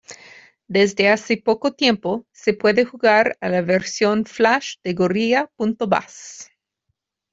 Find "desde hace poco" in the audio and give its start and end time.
0.67-1.73